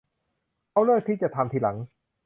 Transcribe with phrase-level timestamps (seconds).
[0.69, 1.77] เขาเลือกที่จะทำทีหลัง